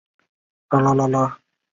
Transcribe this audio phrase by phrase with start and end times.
[0.67, 1.31] 甘卓人。